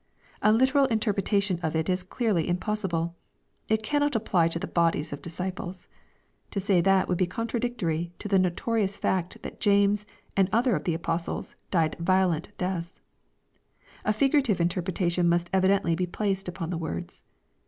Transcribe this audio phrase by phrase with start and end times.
[0.41, 3.15] A literal interpretation of it is clearly impossible.
[3.69, 5.87] It cannot apply to the bodies of disciples.
[6.49, 10.85] To say that would be contradictory to the notorious fact that James and other of
[10.85, 12.95] the apostles died violent deaths.
[14.03, 17.21] A figurative interpretation must evidently be placed upon the words.